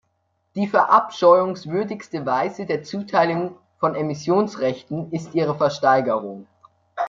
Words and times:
Die 0.55 0.65
verabscheuungswürdigste 0.65 2.25
Weise 2.25 2.65
der 2.65 2.81
Zuteilung 2.81 3.59
von 3.79 3.93
Emissionsrechten 3.93 5.11
ist 5.11 5.35
ihre 5.35 5.55
Versteigerung. 5.55 6.47